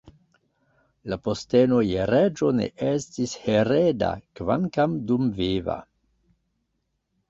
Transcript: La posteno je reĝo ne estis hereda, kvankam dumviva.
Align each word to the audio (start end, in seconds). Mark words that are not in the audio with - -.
La 1.13 1.19
posteno 1.27 1.83
je 1.89 2.07
reĝo 2.13 2.51
ne 2.61 2.67
estis 2.89 3.37
hereda, 3.45 4.13
kvankam 4.43 5.01
dumviva. 5.09 5.83